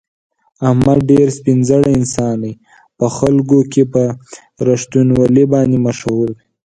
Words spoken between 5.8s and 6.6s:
مشهور دی.